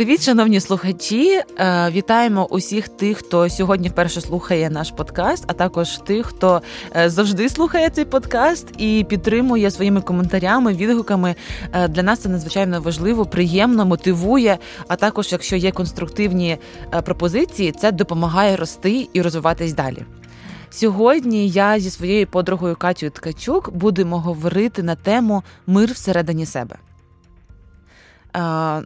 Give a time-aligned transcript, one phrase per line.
[0.00, 1.42] Привіт, шановні слухачі!
[1.58, 6.62] Е, вітаємо усіх тих, хто сьогодні вперше слухає наш подкаст, а також тих, хто
[6.96, 11.34] е, завжди слухає цей подкаст і підтримує своїми коментарями, відгуками.
[11.72, 14.58] Е, для нас це надзвичайно важливо, приємно, мотивує.
[14.88, 16.58] А також, якщо є конструктивні
[17.04, 20.04] пропозиції, це допомагає рости і розвиватись далі.
[20.70, 26.76] Сьогодні я зі своєю подругою Катю Ткачук будемо говорити на тему мир всередині себе.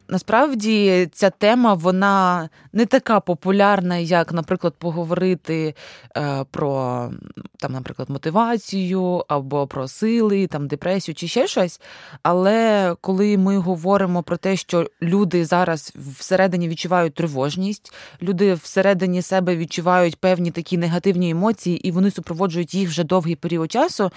[0.08, 5.74] Насправді ця тема вона не така популярна, як, наприклад, поговорити
[6.16, 7.10] е, про
[7.58, 11.80] там, наприклад, мотивацію або про сили, там депресію чи ще щось.
[12.22, 19.56] Але коли ми говоримо про те, що люди зараз всередині відчувають тривожність, люди всередині себе
[19.56, 24.10] відчувають певні такі негативні емоції, і вони супроводжують їх вже довгий період часу,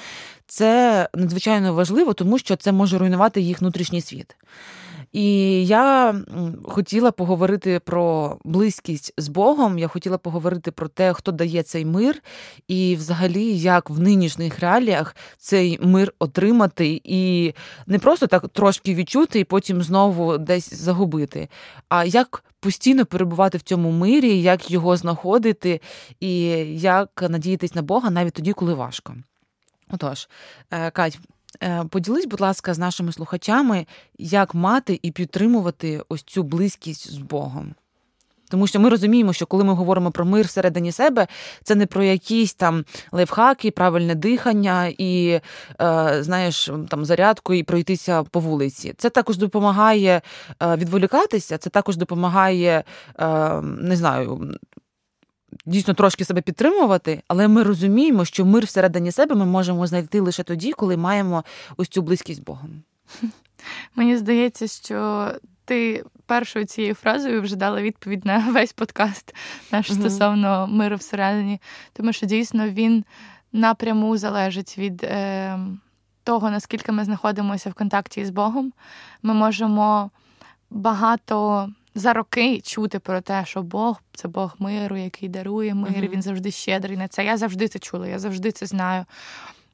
[0.48, 4.36] це надзвичайно важливо, тому що це може руйнувати їх внутрішній світ.
[5.12, 6.16] І я
[6.64, 9.80] хотіла поговорити про близькість з Богом.
[9.80, 12.24] Я хотіла поговорити про те, хто дає цей мир,
[12.68, 17.54] і взагалі, як в нинішніх реаліях цей мир отримати і
[17.88, 21.50] не просто так трошки відчути, і потім знову десь загубити,
[21.90, 25.82] а як постійно перебувати в цьому мирі, як його знаходити,
[26.20, 26.42] і
[26.80, 29.16] як надіятись на Бога навіть тоді, коли важко.
[29.92, 30.30] Отож,
[30.72, 31.20] е, Кать,
[31.90, 33.86] поділись, будь ласка, з нашими слухачами,
[34.18, 37.76] як мати і підтримувати ось цю близькість з Богом.
[38.50, 41.28] Тому що ми розуміємо, що коли ми говоримо про мир всередині себе,
[41.64, 45.40] це не про якісь там лайфхаки, правильне дихання і,
[45.82, 48.94] е, знаєш, там зарядку і пройтися по вулиці.
[48.98, 50.22] Це також допомагає
[50.64, 52.84] е, відволікатися, це також допомагає,
[53.20, 54.52] е, не знаю,
[55.66, 60.44] дійсно трошки себе підтримувати, але ми розуміємо, що мир всередині себе ми можемо знайти лише
[60.44, 61.44] тоді, коли маємо
[61.78, 62.84] ось цю близькість з Богом.
[63.96, 65.32] Мені здається, що
[65.66, 69.36] ти першою цією фразою вже дала відповідь на весь подкаст
[69.72, 70.00] наш угу.
[70.00, 71.62] стосовно миру всередині,
[71.94, 73.06] тому що дійсно він
[73.54, 75.60] напряму залежить від е,
[76.24, 78.74] того, наскільки ми знаходимося в контакті з Богом.
[79.24, 80.12] Ми можемо
[80.70, 86.10] багато за роки чути про те, що Бог це Бог миру, який дарує мир, uh-huh.
[86.10, 87.26] він завжди щедрий на це.
[87.26, 89.06] Я завжди це чула, я завжди це знаю.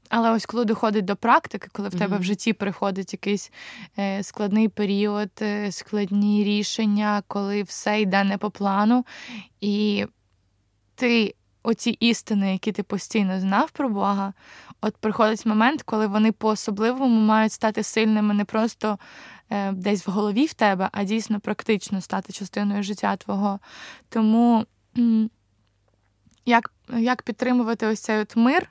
[0.09, 3.51] Але ось коли доходить до практики, коли в тебе в житті приходить якийсь
[3.99, 9.05] е, складний період, е, складні рішення, коли все йде не по плану,
[9.61, 10.05] і
[10.95, 14.33] ти оці істини, які ти постійно знав про Бога,
[14.81, 18.97] от приходить момент, коли вони по-особливому мають стати сильними не просто
[19.71, 23.59] десь в голові в тебе, а дійсно практично стати частиною життя твого.
[24.09, 24.65] Тому
[26.45, 28.69] як як підтримувати ось цей от мир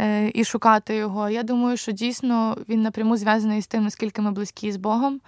[0.00, 4.30] е, і шукати його, я думаю, що дійсно він напряму зв'язаний з тим, наскільки ми
[4.30, 5.20] близькі з Богом.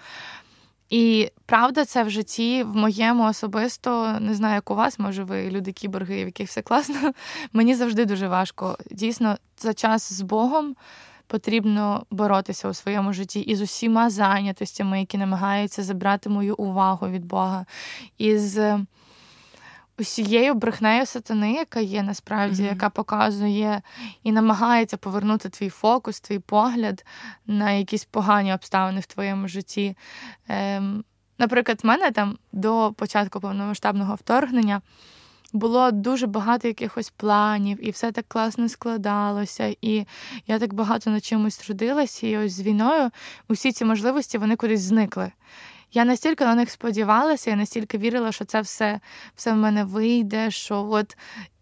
[0.90, 5.50] І правда, це в житті в моєму особисто не знаю, як у вас, може, ви
[5.50, 7.12] люди кіборги, в яких все класно.
[7.52, 8.78] Мені завжди дуже важко.
[8.90, 10.76] Дійсно, за час з Богом
[11.28, 17.66] потрібно боротися у своєму житті із усіма зайнятостями, які намагаються забрати мою увагу від Бога.
[18.18, 18.58] із
[20.00, 22.68] Усією брехнею сатани, яка є насправді, mm-hmm.
[22.68, 23.82] яка показує
[24.22, 27.04] і намагається повернути твій фокус, твій погляд
[27.46, 29.96] на якісь погані обставини в твоєму житті.
[30.48, 31.04] Ем,
[31.38, 34.80] Наприклад, в мене там до початку повномасштабного вторгнення
[35.52, 39.76] було дуже багато якихось планів, і все так класно складалося.
[39.80, 40.06] І
[40.46, 43.10] я так багато над чимось трудилася, і ось з війною
[43.48, 45.32] усі ці можливості вони кудись зникли.
[45.92, 49.00] Я настільки на них сподівалася, я настільки вірила, що це все
[49.36, 51.16] все в мене вийде, що от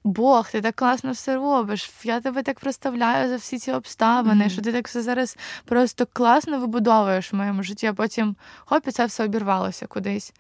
[0.05, 1.91] Бог, ти так класно все робиш.
[2.05, 4.51] Я тебе так проставляю за всі ці обставини, mm-hmm.
[4.51, 8.91] що ти так все зараз просто класно вибудовуєш в моєму житті, а потім хоп, і
[8.91, 10.33] це все обірвалося кудись.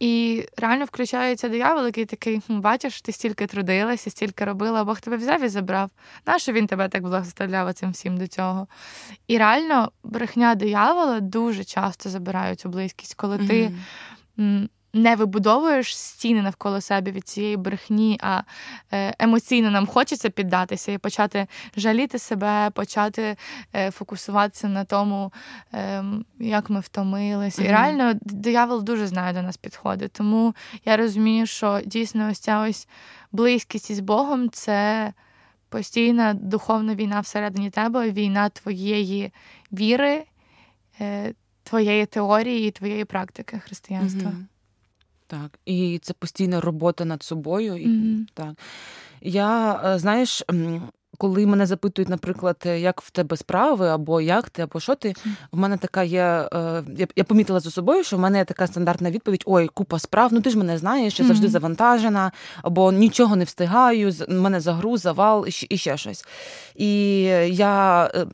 [0.00, 5.44] І реально включається диявол, який такий, бачиш, ти стільки трудилася, стільки робила, Бог тебе взяв
[5.44, 5.90] і забрав.
[6.26, 8.66] Нащо він тебе так благословляв цим всім до цього?
[9.26, 13.70] І реально брехня диявола дуже часто забирають цю близькість, коли mm-hmm.
[14.36, 18.42] ти не вибудовуєш стіни навколо себе від цієї брехні, а
[18.92, 21.46] е, емоційно нам хочеться піддатися і почати
[21.76, 23.36] жаліти себе, почати
[23.74, 25.32] е, фокусуватися на тому,
[25.72, 27.62] ем, як ми втомилися.
[27.62, 27.68] Mm-hmm.
[27.68, 30.12] І реально диявол дуже знає до нас підходить.
[30.12, 30.54] Тому
[30.84, 32.88] я розумію, що дійсно ось ця ось
[33.32, 35.12] близькість із Богом це.
[35.70, 39.32] Постійна духовна війна всередині тебе, війна твоєї
[39.72, 40.24] віри,
[41.00, 44.30] е, твоєї теорії і твоєї практики християнства.
[44.30, 44.57] Mm-hmm.
[45.28, 47.76] Так, і це постійна робота над собою.
[47.76, 48.24] І, mm-hmm.
[48.34, 48.54] так.
[49.20, 50.42] Я, е, знаєш,
[51.18, 55.14] коли мене запитують, наприклад, як в тебе справи, або як ти, або що ти,
[55.52, 56.48] в мене така є.
[56.52, 59.98] Е, я я помітила за собою, що в мене є така стандартна відповідь: Ой, купа
[59.98, 62.32] справ, ну ти ж мене знаєш, я завжди завантажена,
[62.62, 66.24] або нічого не встигаю, в мене загруз, завал і ще щось.
[66.76, 68.04] І я.
[68.14, 68.26] Е,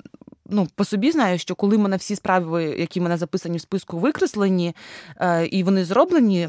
[0.50, 3.98] ну, по собі знаю, що коли мене всі справи, які в мене записані в списку,
[3.98, 4.74] викреслені,
[5.20, 6.48] е, і вони зроблені,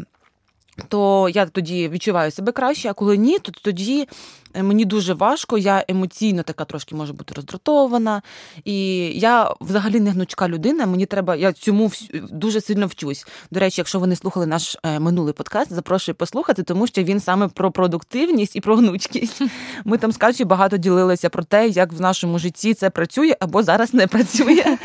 [0.88, 4.08] то я тоді відчуваю себе краще, а коли ні, то тоді
[4.54, 8.22] е, мені дуже важко, я емоційно така трошки може бути роздратована.
[8.66, 10.86] І я взагалі не гнучка людина.
[10.86, 13.28] Мені треба, я цьому дуже сильно вчусь.
[13.52, 17.20] До речі, якщо ви не слухали наш е, минулий подкаст, запрошую послухати, тому що він
[17.20, 19.42] саме про продуктивність і про гнучкість.
[19.86, 23.64] Ми там з Катю багато ділилися про те, як в нашому житті це працює або
[23.64, 24.78] зараз не працює.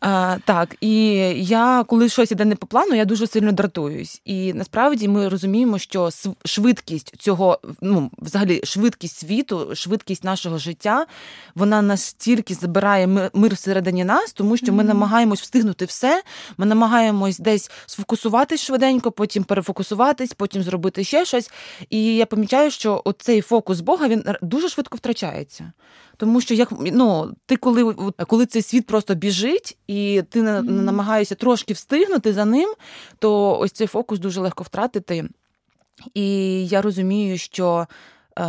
[0.00, 4.22] А, Так, і я, коли щось іде не по плану, я дуже сильно дратуюсь.
[4.24, 6.10] І насправді ми розуміємо, що
[6.44, 11.06] швидкість цього, ну взагалі, швидкість світу, швидкість нашого життя,
[11.54, 14.86] вона настільки забирає мир всередині нас, тому що ми mm-hmm.
[14.86, 16.22] намагаємось встигнути все.
[16.58, 21.50] Ми намагаємось десь сфокусуватись швиденько, потім перефокусуватись, потім зробити ще щось.
[21.90, 25.72] І я помічаю, що оцей фокус Бога він дуже швидко втрачається.
[26.18, 27.94] Тому що як ну, ти коли
[28.26, 30.70] коли цей світ просто біжить, і ти mm-hmm.
[30.70, 32.74] намагаєшся трошки встигнути за ним,
[33.18, 35.28] то ось цей фокус дуже легко втратити.
[36.14, 37.86] І я розумію, що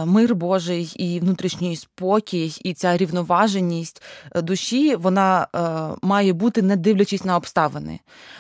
[0.05, 4.01] мир Божий і внутрішній спокій, і ця рівноваженість
[4.35, 5.59] е, душі вона е,
[6.01, 7.99] має бути не дивлячись на обставини.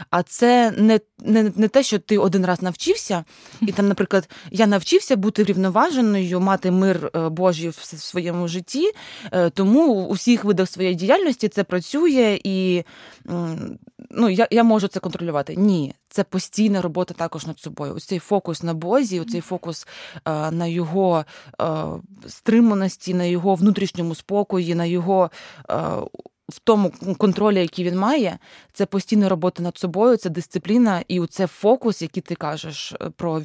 [0.09, 3.23] А це не не, не те, що ти один раз навчився,
[3.61, 8.91] і там, наприклад, я навчився бути рівноваженою, мати мир Божий в своєму житті,
[9.53, 12.83] тому у всіх видах своєї діяльності це працює і
[14.09, 15.55] ну, я я можу це контролювати.
[15.57, 17.93] Ні, це постійна робота також над собою.
[17.95, 19.87] Ось цей фокус на Бозі, цей фокус
[20.25, 21.25] е, на його
[21.61, 21.65] е,
[22.27, 25.31] стриманості, на його внутрішньому спокої, на його.
[25.71, 25.75] Е,
[26.49, 28.37] в тому контролі, який він має,
[28.73, 33.41] це постійна робота над собою, це дисципліна, і це фокус, який ти кажеш е, про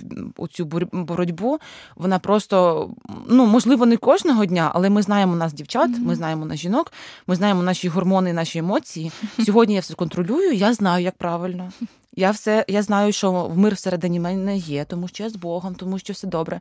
[0.51, 1.59] цю боротьбу,
[1.97, 2.91] вона просто
[3.29, 6.05] ну можливо не кожного дня, але ми знаємо нас, дівчат, mm-hmm.
[6.05, 6.93] ми знаємо нас жінок,
[7.27, 9.13] ми знаємо наші гормони, наші емоції.
[9.45, 11.73] Сьогодні я все контролюю, я знаю, як правильно.
[12.17, 15.75] Я все, я знаю, що в мир всередині мене є, тому що я з Богом,
[15.75, 16.61] тому що все добре.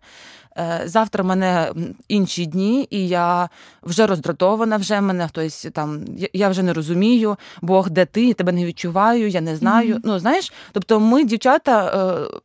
[0.57, 1.73] Е, завтра в мене
[2.07, 3.49] інші дні, і я
[3.83, 6.05] вже роздратована, вже мене хтось там.
[6.33, 9.95] Я вже не розумію, Бог, де ти, я тебе не відчуваю, я не знаю.
[9.95, 10.01] Mm-hmm.
[10.03, 12.39] Ну, знаєш, тобто ми, дівчата, е,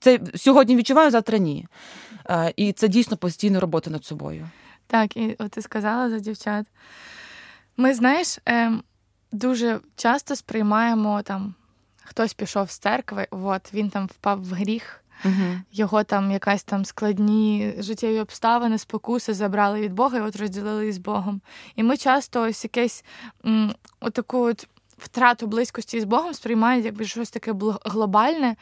[0.00, 1.66] це сьогодні відчуваю, завтра ні.
[2.30, 4.48] Е, і це дійсно постійна робота над собою.
[4.86, 6.66] Так, і от ти сказала за дівчат.
[7.76, 8.82] Ми, знаєш, ем,
[9.32, 11.54] дуже часто сприймаємо там
[12.06, 15.04] хтось пішов з церкви, от він там впав в гріх.
[15.24, 20.92] uh Його там якась там складні життєві обставини, спокуси забрали від Бога і от розділили
[20.92, 21.40] з Богом.
[21.76, 23.04] І ми часто ось якесь
[23.46, 24.68] м, отаку от
[24.98, 27.54] втрату близькості з Богом сприймають якби щось таке
[27.84, 28.56] глобальне,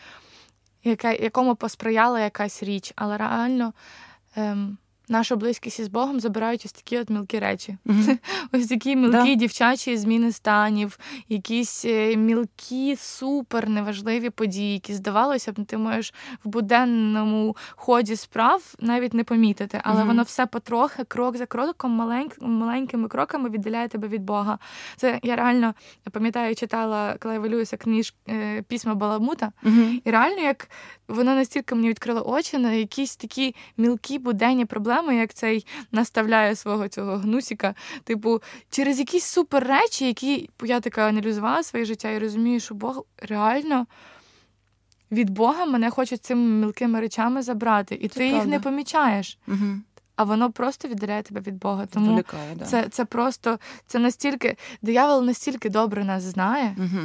[0.85, 2.93] яке, якому посприяла якась річ.
[2.97, 3.73] Але реально
[4.37, 4.79] ем,
[5.09, 7.77] нашу близькість із Богом забирають ось такі от мілкі речі.
[7.87, 8.19] Mm-hmm.
[8.53, 9.35] Ось такі мілкі да.
[9.35, 10.99] дівчачі зміни станів,
[11.29, 16.15] якісь е, мілкі, супер неважливі події, які здавалося б, ти можеш
[16.45, 20.07] в буденному ході справ навіть не помітити, але mm-hmm.
[20.07, 24.59] воно все потрохи, крок за кроком, маленьк, маленькими кроками віддаляє тебе від Бога.
[24.97, 25.75] Це я реально
[26.11, 30.01] пам'ятаю, читала Клайва Льюіса книж е, пісьма Баламута, mm-hmm.
[30.05, 30.69] і реально як
[31.09, 36.89] воно настільки мені відкрило очі на якісь такі мілкі буденні проблеми, як цей наставляє свого
[36.89, 37.75] цього гнусіка.
[38.05, 43.05] Типу, через якісь супер речі, які я така аналізувала своє життя і розумію, що Бог
[43.19, 43.87] реально.
[45.13, 48.37] Від Бога мене хоче цими мілкими речами забрати, і це ти правда.
[48.37, 49.39] їх не помічаєш.
[49.49, 49.81] Угу
[50.17, 51.87] а воно просто віддаляє тебе від Бога.
[51.87, 52.65] Тому Вилікає, да.
[52.65, 56.77] це це просто це настільки диявол настільки добре нас знає.
[56.79, 57.01] Угу.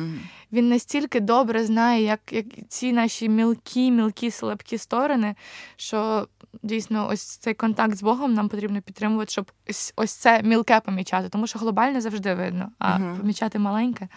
[0.51, 5.35] Він настільки добре знає, як як ці наші мілкі, мілкі слабкі сторони,
[5.75, 6.27] що
[6.63, 11.29] дійсно ось цей контакт з Богом нам потрібно підтримувати, щоб ось ось це мілке помічати,
[11.29, 13.17] тому що глобальне завжди видно, а угу.
[13.17, 14.07] помічати маленьке.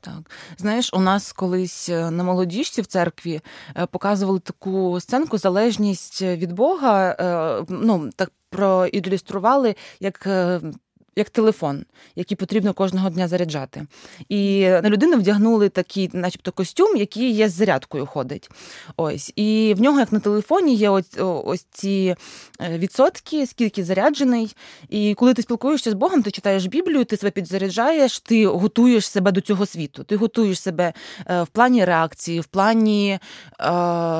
[0.00, 3.40] Так, знаєш, у нас колись е, на молодіжці в церкві
[3.76, 7.16] е, показували таку сценку залежність від Бога.
[7.20, 10.28] Е, ну так проілюстрували, як
[11.18, 11.84] як телефон,
[12.16, 13.86] який потрібно кожного дня заряджати.
[14.28, 18.50] І на людину вдягнули такий, начебто, костюм, який є з зарядкою ходить.
[18.96, 19.32] Ось.
[19.36, 22.16] І в нього, як на телефоні, є ось, ось ці
[22.60, 24.56] е, відсотки, скільки заряджений.
[24.88, 29.32] І коли ти спілкуєшся з Богом, ти читаєш Біблію, ти себе підзаряджаєш, ти готуєш себе
[29.32, 30.04] до цього світу.
[30.04, 30.92] Ти готуєш себе
[31.26, 33.18] е, в плані реакції, в плані е,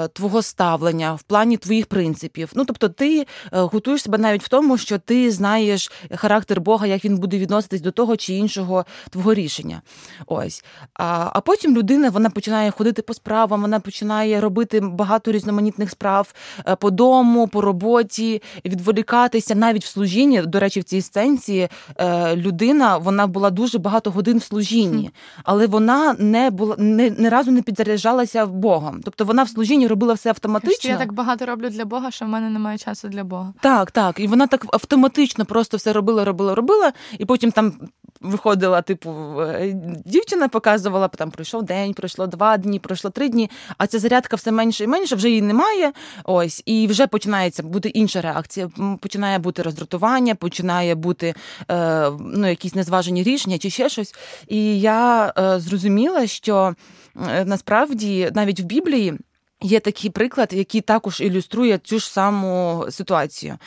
[0.08, 2.50] твого ставлення, в плані твоїх принципів.
[2.54, 7.18] Ну, тобто, ти готуєш себе навіть в тому, що ти знаєш характер Бога, як він
[7.18, 9.82] буде відноситись до того чи іншого твого рішення.
[10.26, 10.64] Ось.
[10.94, 16.34] А а потім людина вона починає ходити по справам, вона починає робити багато різноманітних справ
[16.68, 20.42] е, по дому, по роботі, відволікатися навіть в служінні.
[20.42, 25.10] До речі, в цій сценці е, людина вона була дуже багато годин в служінні,
[25.44, 29.00] але вона не була не, не разу не підзаряджалася Богом.
[29.04, 30.90] Тобто вона в служінні робила все автоматично.
[30.90, 33.52] Я так багато роблю для Бога, що в мене немає часу для Бога.
[33.60, 34.20] Так, так.
[34.20, 36.67] І вона так автоматично просто все робила, робила, робила,
[37.18, 37.72] і потім там.
[38.20, 39.72] Виходила, типу, е,
[40.06, 44.52] дівчина показувала, там пройшов день, пройшло два дні, пройшло три дні, а ця зарядка все
[44.52, 45.92] менше і менше, вже її немає.
[46.24, 48.70] Ось, і вже починається бути інша реакція.
[49.00, 51.34] Починає бути роздратування, починає бути
[51.70, 54.14] е, ну, якісь незважені рішення чи ще щось.
[54.48, 56.74] І я е, зрозуміла, що
[57.28, 59.18] е, насправді навіть в Біблії.
[59.62, 63.58] Є такий приклад, який також ілюструє цю ж саму ситуацію.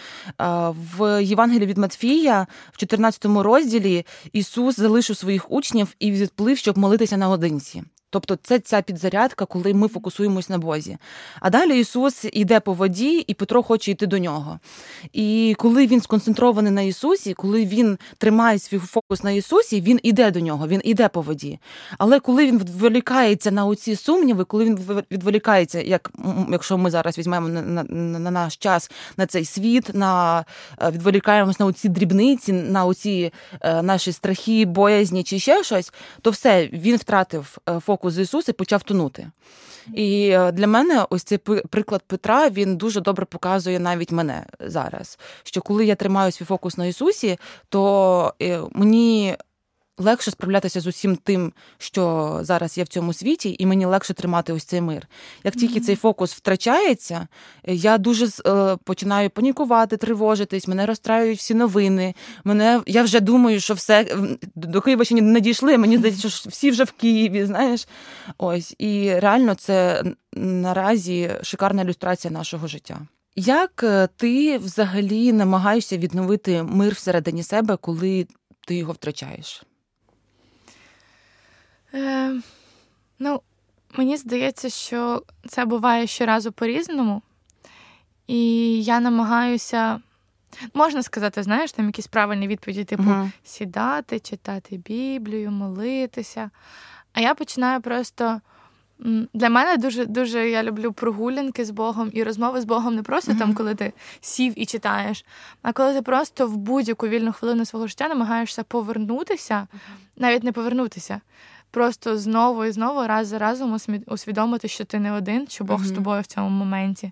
[0.97, 7.17] В Євангелії від Матфія, в 14 розділі, Ісус залишив своїх учнів і відплив, щоб молитися
[7.17, 7.83] наодинці.
[8.11, 10.97] Тобто це ця підзарядка, коли ми фокусуємось на Бозі.
[11.39, 14.59] А далі Ісус йде по воді, і Петро хоче йти до нього.
[15.13, 20.31] І коли він сконцентрований на Ісусі, коли він тримає свій фокус на Ісусі, він іде
[20.31, 21.59] до нього, він іде по воді.
[21.97, 24.79] Але коли він відволікається на оці сумніви, коли він
[25.11, 26.11] відволікається, як
[26.51, 27.83] якщо ми зараз візьмемо на, на,
[28.19, 30.45] на наш час на цей світ, на
[30.81, 36.29] е, відволікаємось на оці дрібниці, на оці е, наші страхи, боязні чи ще щось, то
[36.29, 39.31] все він втратив е, фокус фокус Ісус і почав тонути.
[39.93, 41.37] І е, для мене ось цей
[41.69, 45.19] приклад Петра він дуже добре показує навіть мене зараз.
[45.43, 47.37] Що коли я тримаю свій фокус на Ісусі,
[47.69, 49.35] то е, мені
[50.01, 54.53] легше справлятися з усім тим, що зараз є в цьому світі, і мені легше тримати
[54.53, 55.07] ось цей мир.
[55.43, 55.83] Як тільки mm-hmm.
[55.83, 57.27] цей фокус втрачається,
[57.67, 62.15] я дуже е, починаю панікувати, тривожитись, мене розстраюють всі новини.
[62.43, 64.17] Мене я вже думаю, що все
[64.55, 65.77] до Києва ще не дійшли.
[65.77, 67.45] Мені здається, що всі вже в Києві.
[67.45, 67.87] Знаєш,
[68.37, 70.03] ось і реально це
[70.33, 72.99] наразі шикарна ілюстрація нашого життя.
[73.35, 78.27] Як е, ти взагалі намагаєшся відновити мир всередині себе, коли
[78.67, 79.63] ти його втрачаєш?
[81.93, 82.41] Е,
[83.23, 83.41] Ну,
[83.97, 87.21] мені здається, що це буває щоразу по-різному.
[88.27, 89.99] І я намагаюся.
[90.73, 93.31] Можна сказати, знаєш, там якісь правильні відповіді, типу uh-huh.
[93.43, 96.49] сідати, читати Біблію, молитися.
[97.13, 98.41] А я починаю просто.
[99.33, 103.31] Для мене дуже дуже я люблю прогулянки з Богом і розмови з Богом не просто
[103.31, 103.39] uh-huh.
[103.39, 105.25] там, коли ти сів і читаєш,
[105.61, 109.67] а коли ти просто в будь-яку вільну хвилину свого життя намагаєшся повернутися,
[110.17, 111.21] навіть не повернутися,
[111.71, 115.85] просто знову і знову раз за разом усвідомити, що ти не один, що Бог mm-hmm.
[115.85, 117.11] з тобою в цьому моменті.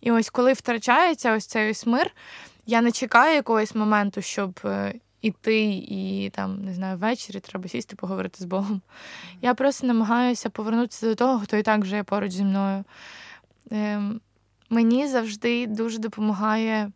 [0.00, 2.10] І ось коли втрачається ось цей ось мир,
[2.66, 7.96] я не чекаю якогось моменту, щоб е, іти і там, не знаю, ввечері треба сісти,
[7.96, 8.80] поговорити з Богом.
[9.42, 12.84] Я просто намагаюся повернутися до того, хто і так вже є поруч зі мною.
[13.70, 14.20] Ем,
[14.72, 16.92] Мені завжди дуже допомагає.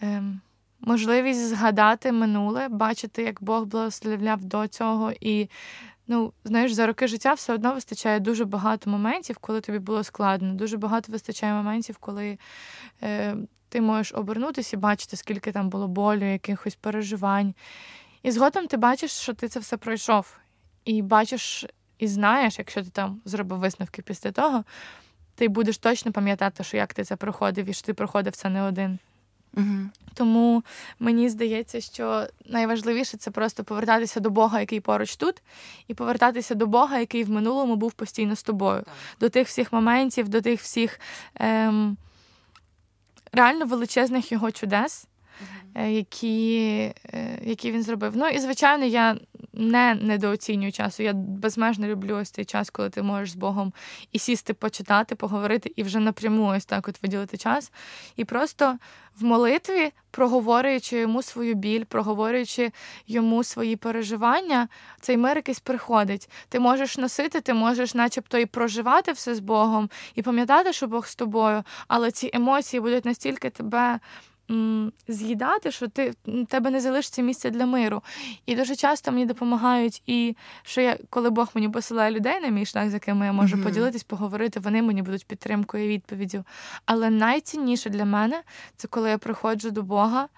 [0.00, 0.40] Ем,
[0.80, 5.48] Можливість згадати минуле, бачити, як Бог благословляв до цього, і
[6.10, 10.54] Ну, знаєш, за роки життя все одно вистачає дуже багато моментів, коли тобі було складно.
[10.54, 12.38] Дуже багато вистачає моментів, коли
[13.02, 13.36] е,
[13.68, 17.54] ти можеш обернутися і бачити, скільки там було болю, якихось переживань.
[18.22, 20.38] І згодом ти бачиш, що ти це все пройшов.
[20.84, 21.66] І бачиш
[21.98, 24.64] і знаєш, якщо ти там зробив висновки після того,
[25.34, 28.62] ти будеш точно пам'ятати, що як ти це проходив, і що ти проходив це не
[28.62, 28.98] один.
[29.56, 29.90] Угу.
[30.14, 30.62] Тому
[30.98, 35.42] мені здається, що найважливіше це просто повертатися до Бога, який поруч тут,
[35.88, 38.94] і повертатися до Бога, який в минулому був постійно з тобою, так.
[39.20, 41.00] до тих всіх моментів, до тих всіх
[41.34, 41.96] ем,
[43.32, 45.07] реально величезних його чудес.
[45.74, 46.58] Е, які
[47.14, 48.12] е, які він зробив.
[48.16, 49.16] Ну і звичайно, я
[49.52, 51.02] не недооцінюю часу.
[51.02, 53.72] Я безмежно люблю ось цей час, коли ти можеш з Богом
[54.12, 57.72] і сісти, почитати, поговорити, і вже напряму ось так от виділити час.
[58.16, 58.78] І просто
[59.20, 62.72] в молитві, проговорюючи йому свою біль, проговорюючи
[63.06, 64.68] йому свої переживання,
[65.00, 66.30] цей мир якийсь приходить.
[66.48, 71.06] Ти можеш носити, ти можеш, начебто, і проживати все з Богом, і пам'ятати, що Бог
[71.06, 73.98] з тобою, але ці емоції будуть настільки тебе
[75.08, 76.14] з'їдати, що ти
[76.48, 78.02] тебе не залишиться місце для миру.
[78.46, 82.66] І дуже часто мені допомагають, і що я, коли Бог мені посилає людей на мій
[82.66, 83.62] шлях, з якими я можу mm-hmm.
[83.62, 86.44] поділитись, поговорити, вони мені будуть підтримкою і відповіддю.
[86.86, 88.42] Але найцінніше для мене
[88.76, 90.28] це коли я приходжу до Бога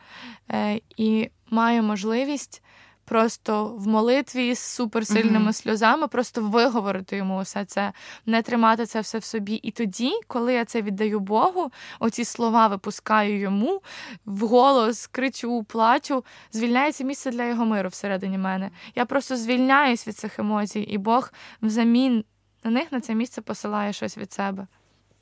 [0.50, 2.62] е, і маю можливість
[3.10, 5.52] просто в молитві з суперсильними mm-hmm.
[5.52, 7.92] сльозами, просто виговорити йому все це,
[8.26, 9.54] не тримати це все в собі.
[9.54, 13.82] І тоді, коли я це віддаю Богу, оці слова випускаю йому,
[14.24, 18.70] вголос кричу, плачу, звільняється місце для його миру всередині мене.
[18.94, 22.24] Я просто звільняюсь від цих емоцій, і Бог взамін
[22.64, 24.66] на них на це місце посилає щось від себе.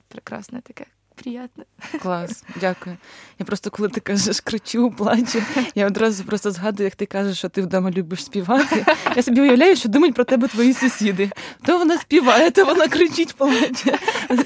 [0.09, 0.87] Прекрасне таке
[1.23, 1.65] приємно.
[2.03, 2.97] Клас, дякую.
[3.39, 5.43] Я просто, коли ти кажеш кричу, плачу,
[5.75, 8.85] я одразу просто згадую, як ти кажеш, що ти вдома любиш співати.
[9.17, 11.31] Я собі уявляю, що думають про тебе твої сусіди.
[11.65, 13.99] То вона співає, то вона кричить, плаче.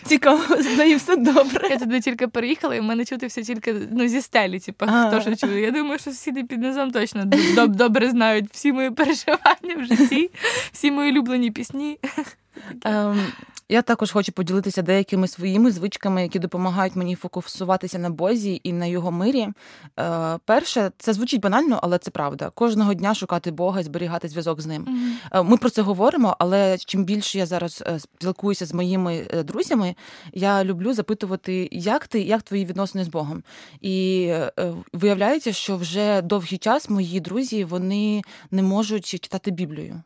[0.05, 1.69] Цікаво, з нею все добре.
[1.71, 5.21] Я туди тільки переїхала, і в мене чути все тільки ну, зі стелі, типу, хто
[5.21, 5.61] що чує.
[5.61, 7.25] Я думаю, що сусіди під низом точно
[7.69, 10.31] добре знають всі мої переживання в житті,
[10.73, 11.99] всі мої улюблені пісні.
[12.85, 13.19] Um,
[13.73, 18.87] я також хочу поділитися деякими своїми звичками, які допомагають мені фокусуватися на Бозі і на
[18.87, 19.49] його мирі.
[20.01, 22.51] Е, Перше, це звучить банально, але це правда.
[22.51, 24.85] Кожного дня шукати Бога і зберігати зв'язок з ним.
[24.85, 25.45] Mm-hmm.
[25.45, 29.95] Ми про це говоримо, але чим більше я зараз е, спілкуюся з моїми е, друзями,
[30.33, 33.43] я люблю запитувати, як ти, як твої відносини з Богом.
[33.81, 34.33] І
[34.93, 40.03] виявляється, що вже довгий час мої друзі вони не можуть читати Біблію.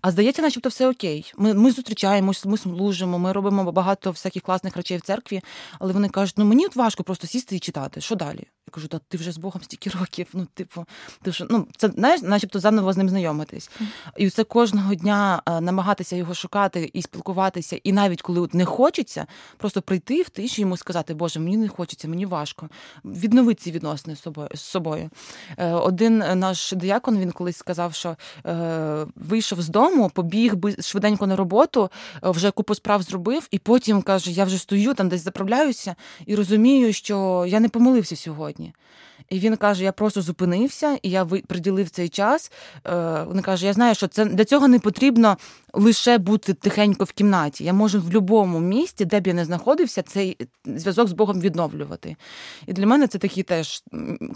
[0.00, 1.32] А здається, начебто все окей.
[1.36, 5.40] Ми ми зустрічаємось, ми служимо, ми робимо багато всяких класних речей в церкві,
[5.78, 8.00] але вони кажуть, ну мені важко просто сісти і читати.
[8.00, 8.46] Що далі?
[8.70, 10.26] Я кажу, та ти вже з Богом стільки років.
[10.32, 10.84] Ну, типу,
[11.22, 13.70] ти вже ну це знаєш, начебто заново з ним знайомитись.
[14.16, 18.64] І це кожного дня е, намагатися його шукати і спілкуватися, і навіть коли от не
[18.64, 22.68] хочеться, просто прийти в тиші йому сказати, Боже, мені не хочеться, мені важко.
[23.04, 25.10] Відновити ці відносини з собою з собою.
[25.56, 28.16] Е, один наш диякон він колись сказав, що
[28.46, 29.79] е, вийшов з дому,
[30.14, 31.90] побіг би швиденько на роботу,
[32.22, 35.94] вже купу справ зробив, і потім каже: Я вже стою там, десь заправляюся,
[36.26, 38.72] і розумію, що я не помилився сьогодні.
[39.30, 42.52] І він каже: я просто зупинився, і я приділив цей час.
[42.86, 45.36] Е, він каже: Я знаю, що це для цього не потрібно
[45.72, 47.64] лише бути тихенько в кімнаті.
[47.64, 52.16] Я можу в будь-якому місці, де б я не знаходився, цей зв'язок з Богом відновлювати.
[52.66, 53.82] І для мене це такий теж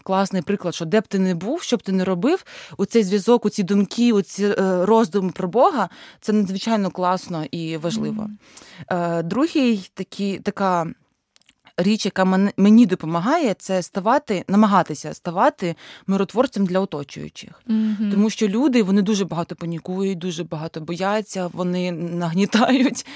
[0.03, 2.45] класний приклад, що де б ти не був, що б ти не робив,
[2.77, 5.89] у цей зв'язок, у ці думки, у ці е, роздуми про Бога,
[6.21, 8.31] це надзвичайно класно і важливо.
[8.91, 9.23] Mm-hmm.
[9.23, 10.87] Другий такий, така
[11.77, 15.75] річ, яка мені допомагає, це ставати, намагатися ставати
[16.07, 17.63] миротворцем для оточуючих.
[17.71, 18.11] Mm-hmm.
[18.11, 23.07] Тому що люди вони дуже багато панікують, дуже багато бояться, вони нагнітають.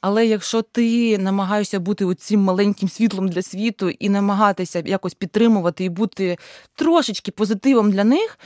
[0.00, 5.88] Але якщо ти намагаєшся бути цим маленьким світлом для світу і намагатися якось підтримувати і
[5.88, 6.38] бути
[6.74, 8.38] трошечки позитивом для них,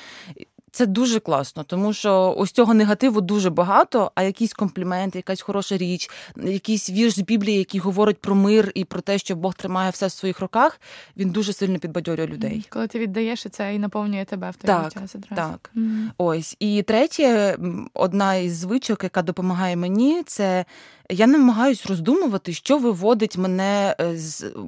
[0.71, 5.77] це дуже класно, тому що ось цього негативу дуже багато, а якийсь комплімент, якась хороша
[5.77, 9.91] річ, якийсь вірш з Біблії, який говорить про мир і про те, що Бог тримає
[9.91, 10.81] все в своїх руках,
[11.17, 12.67] він дуже сильно підбадьорює людей.
[12.71, 15.35] Коли ти віддаєш це і наповнює тебе в той так, час одразу.
[15.35, 15.71] Так.
[15.77, 16.09] Mm.
[16.19, 16.57] Ось.
[16.61, 17.59] І третє,
[17.95, 20.65] одна із звичок, яка допомагає мені, це
[21.11, 24.19] я намагаюсь роздумувати, що виводить мене, е,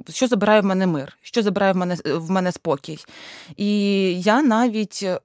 [0.08, 2.98] що забирає в мене мир, що забирає в мене в мене спокій.
[3.56, 3.70] І
[4.20, 5.18] я навіть е,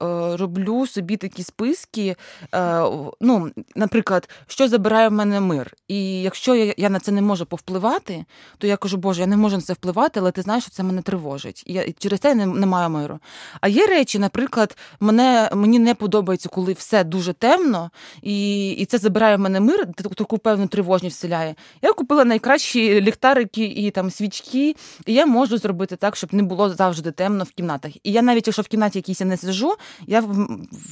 [0.68, 2.16] роблю собі такі списки,
[2.54, 2.82] е,
[3.20, 5.74] ну, наприклад, що забирає в мене мир.
[5.88, 8.24] І якщо я я на це не можу повпливати,
[8.58, 10.82] то я кажу, Боже, я не можу на це впливати, але ти знаєш, що це
[10.82, 11.62] мене тривожить.
[11.66, 13.18] І я через це не, не маю миру.
[13.60, 17.90] А є речі, наприклад, мене, мені не подобається, коли все дуже темно,
[18.22, 21.54] і і це забирає в мене мир, таку певну тривожність вселяє.
[21.82, 24.76] Я купила найкращі ліхтарики і там свічки,
[25.06, 27.92] і я можу зробити так, щоб не було завжди темно в кімнатах.
[28.02, 29.76] І я навіть якщо в кімнаті якійсь не сижу,
[30.06, 30.24] я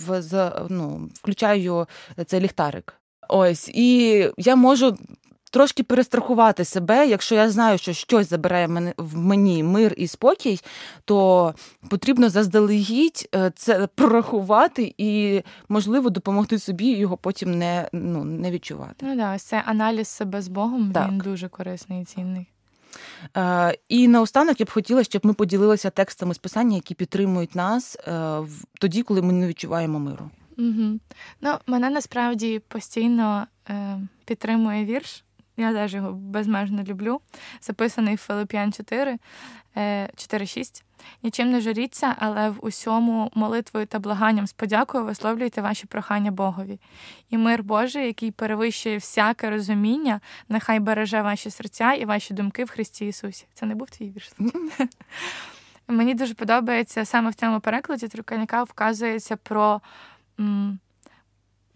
[0.07, 0.23] в,
[0.71, 1.87] ну, включаю
[2.27, 2.95] цей ліхтарик.
[3.29, 4.97] Ось, і я можу
[5.51, 7.09] трошки перестрахувати себе.
[7.09, 10.61] Якщо я знаю, що щось забирає мене в мені мир і спокій,
[11.05, 11.55] то
[11.89, 19.07] потрібно заздалегідь е, це прорахувати і, можливо, допомогти собі його потім не ну, не відчувати.
[19.07, 21.09] Ну да, ось це аналіз себе з Богом, так.
[21.09, 22.47] він дуже корисний і цінний.
[23.37, 27.97] Е, і наостанок я б хотіла, щоб ми поділилися текстами з писання, які підтримують нас
[27.97, 28.39] е,
[28.81, 30.31] тоді, коли ми не відчуваємо миру.
[30.59, 30.99] Угу.
[31.41, 35.25] Ну, Мене насправді постійно е, підтримує вірш
[35.57, 37.21] я теж його безмежно люблю.
[37.61, 39.19] Записаний в Филип'ян 4,
[39.77, 40.83] 4.6.
[40.83, 40.87] Е,
[41.23, 46.81] Нічим не журіться, але в усьому молитвою та благанням з подякою висловлюйте ваші прохання Богові.
[47.31, 52.71] І мир Божий, який перевищує всяке розуміння, нехай береже ваші серця і ваші думки в
[52.71, 53.47] Христі Ісусі.
[53.55, 54.33] Це не був твій вірш.
[55.89, 59.81] Мені дуже подобається саме в цьому перекладі Труканяка вказується про
[60.41, 60.79] м,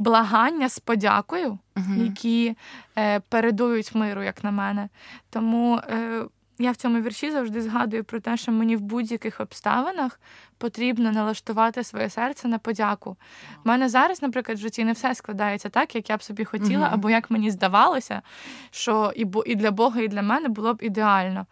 [0.01, 2.57] благання з подякою, uh які
[2.99, 4.89] е, передують миру, як на мене.
[5.31, 6.25] Тому е,
[6.59, 10.21] я в цьому вірші завжди згадую про те, що мені в будь-яких обставинах
[10.59, 13.17] потрібно налаштувати своє серце на подяку.
[13.65, 16.87] У мене зараз, наприклад, в житті не все складається так, як я б собі хотіла,
[16.87, 18.23] uh або як мені здавалося,
[18.71, 21.47] що і і для Бога, і для мене було б ідеально.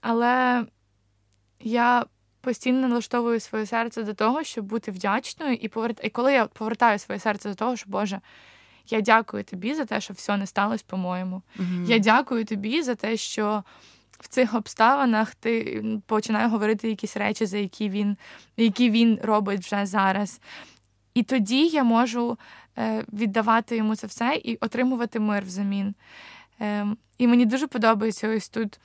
[0.00, 0.64] Але
[1.60, 2.04] я
[2.44, 6.00] постійно налаштовую своє серце до того, щоб бути вдячною, і поверт...
[6.04, 8.20] і коли я повертаю своє серце до того, що Боже.
[8.88, 11.42] Я дякую тобі за те, що все не сталося, по-моєму.
[11.58, 11.84] Mm-hmm.
[11.84, 13.64] Я дякую тобі за те, що
[14.10, 18.16] в цих обставинах ти починає говорити якісь речі, за які він
[18.56, 20.40] які він робить вже зараз.
[21.14, 22.38] І тоді я можу
[22.78, 25.94] е, віддавати йому це все і отримувати мир взамін.
[26.60, 26.86] Е,
[27.18, 28.78] І мені дуже подобається ось тут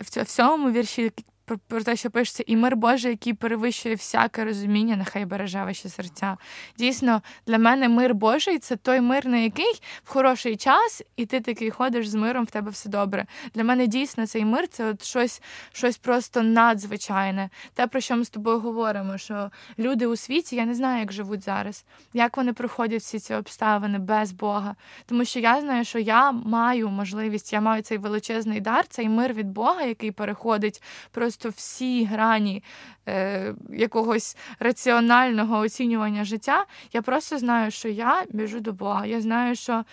[0.00, 1.12] в цьому вірші
[1.44, 5.88] про, про те, що пишеться, і мир Божий, який перевищує всяке розуміння, нехай береже ваші
[5.88, 6.36] серця.
[6.78, 11.40] Дійсно, для мене мир Божий це той мир, на який в хороший час, і ти
[11.40, 13.26] такий ходиш з миром, в тебе все добре.
[13.54, 17.50] Для мене дійсно цей мир це от щось щось просто надзвичайне.
[17.74, 21.12] Те, про що ми з тобою говоримо, що люди у світі, я не знаю, як
[21.12, 24.76] живуть зараз, як вони проходять всі ці обставини без Бога.
[25.06, 29.32] Тому що я знаю, що я маю можливість, я маю цей величезний дар, цей мир
[29.32, 32.62] від Бога, який переходить просто просто всі грані
[33.08, 36.66] е, якогось раціонального оцінювання життя.
[36.92, 39.06] Я просто знаю, що я біжу до Бога.
[39.06, 39.84] Я знаю, що.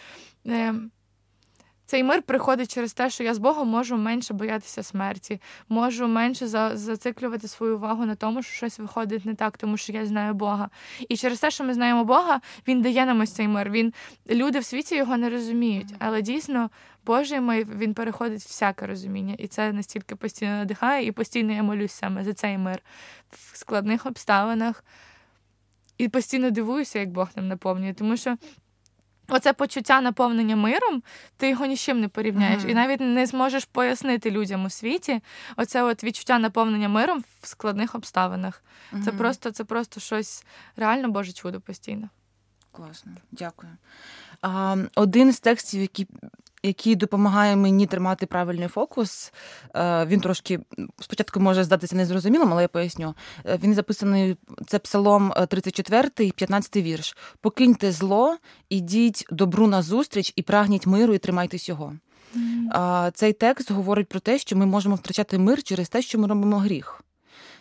[0.47, 0.73] Е,
[1.91, 6.47] цей мир приходить через те, що я з Богом можу менше боятися смерті, можу менше
[6.47, 10.33] за, зациклювати свою увагу на тому, що щось виходить не так, тому що я знаю
[10.33, 10.69] Бога.
[11.09, 13.69] І через те, що ми знаємо Бога, Він дає нам ось цей мир.
[13.69, 13.93] Він
[14.29, 16.69] люди в світі його не розуміють, але дійсно
[17.05, 21.91] Божий мир він переходить всяке розуміння, і це настільки постійно надихає, і постійно я молюсь
[21.91, 22.79] саме за цей мир
[23.31, 24.83] в складних обставинах.
[25.97, 28.37] І постійно дивуюся, як Бог нам наповнює, тому що.
[29.33, 31.03] Оце почуття наповнення миром,
[31.37, 32.63] ти його ні з чим не порівняєш.
[32.63, 32.69] Mm-hmm.
[32.69, 35.21] І навіть не зможеш пояснити людям у світі
[35.57, 38.63] оце от відчуття наповнення миром в складних обставинах.
[38.93, 39.03] Mm-hmm.
[39.03, 42.09] Це просто це просто щось реально Боже чудо постійно.
[42.71, 43.77] Класно, дякую.
[44.41, 46.07] А, Один з текстів, який
[46.63, 49.33] який допомагає мені тримати правильний фокус.
[49.75, 50.59] Е, він трошки
[50.99, 53.15] спочатку може здатися незрозумілим, але я поясню.
[53.45, 57.17] Е, він записаний це псалом 34, е, 15 вірш.
[57.41, 58.37] Покиньте зло,
[58.69, 61.93] ідіть добру на зустріч і прагніть миру, і тримайтесь його.
[62.35, 63.11] Mm.
[63.11, 66.57] Цей текст говорить про те, що ми можемо втрачати мир через те, що ми робимо
[66.57, 67.03] гріх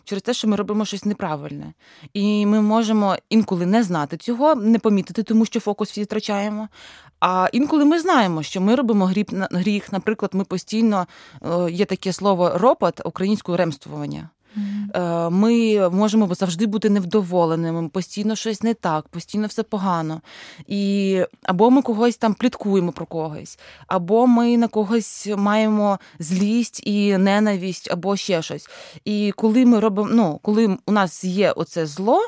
[0.04, 1.72] через те, що ми робимо щось неправильне.
[2.14, 6.68] І ми можемо інколи не знати цього, не помітити, тому що фокус всі втрачаємо.
[7.20, 9.12] А інколи ми знаємо, що ми робимо
[9.50, 9.92] гріх.
[9.92, 11.06] Наприклад, ми постійно
[11.42, 14.30] е, є таке слово ропот українською ремствування.
[14.56, 15.30] Mm-hmm.
[15.30, 20.20] Ми можемо завжди бути невдоволеними, постійно щось не так, постійно все погано.
[20.66, 27.18] І Або ми когось там пліткуємо про когось, або ми на когось маємо злість і
[27.18, 28.68] ненависть, або ще щось.
[29.04, 32.20] І коли ми робимо, ну, коли у нас є оце зло,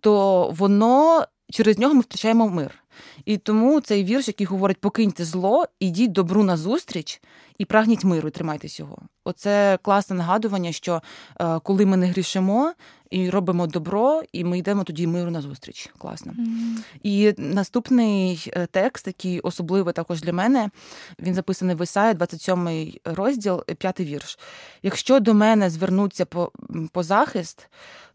[0.00, 2.79] то воно через нього ми втрачаємо мир.
[3.24, 7.20] І тому цей вірш, який говорить покиньте зло, ідіть добру на зустріч
[7.58, 8.98] і прагніть миру, і тримайтесь його.
[9.24, 11.02] Оце класне нагадування, що
[11.40, 12.72] е, коли ми не грішимо
[13.10, 15.90] і робимо добро, і ми йдемо тоді миру на зустріч.
[15.98, 16.32] Класно.
[16.32, 16.84] Mm-hmm.
[17.02, 20.70] І наступний е, текст, який особливий також для мене,
[21.18, 24.38] він записаний в Ісаї, 27 розділ, 5 вірш.
[24.82, 26.52] Якщо до мене звернуться по,
[26.92, 27.68] по захист,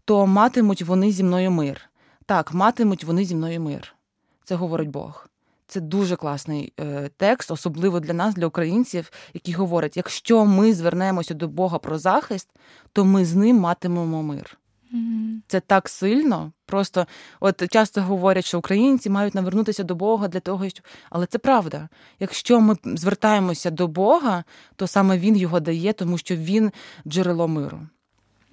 [0.05, 1.89] то матимуть вони зі мною мир.
[2.25, 3.94] Так, матимуть вони зі мною мир.
[4.45, 5.27] Це говорить Бог.
[5.67, 11.33] Це дуже класний е, текст, особливо для нас, для українців, які говорять: якщо ми звернемося
[11.33, 12.49] до Бога про захист,
[12.93, 14.57] то ми з ним матимемо мир.
[14.93, 15.37] Mm-hmm.
[15.47, 16.51] Це так сильно.
[16.65, 17.05] Просто
[17.39, 21.89] от часто говорять, що українці мають навернутися до Бога для того, щоб але це правда.
[22.19, 24.43] Якщо ми звертаємося до Бога,
[24.75, 26.71] то саме Він його дає, тому що він
[27.07, 27.87] джерело миру.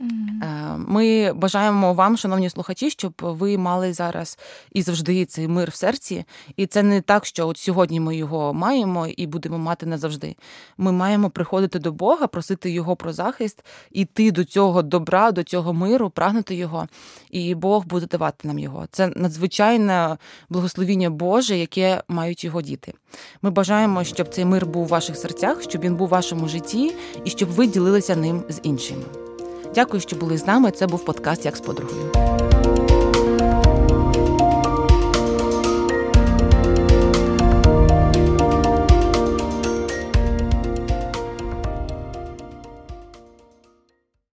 [0.02, 4.38] Е, ми бажаємо вам, шановні слухачі, щоб ви мали зараз
[4.72, 6.24] і завжди цей мир в серці.
[6.56, 10.36] І це не так, що от сьогодні ми його маємо і будемо мати назавжди.
[10.78, 15.72] Ми маємо приходити до Бога, просити Його про захист, іти до цього добра, до цього
[15.72, 16.86] миру, прагнути його,
[17.30, 18.86] і Бог буде давати нам його.
[18.90, 20.16] Це надзвичайне
[20.48, 22.92] благословіння Боже, яке мають його діти.
[23.42, 26.94] Ми бажаємо, щоб цей мир був у ваших серцях, щоб він був у вашому житті
[27.24, 29.21] і щоб ви ділилися ним з іншими.
[29.74, 30.70] Дякую, що були з нами.
[30.70, 32.12] Це був подкаст як з подругою.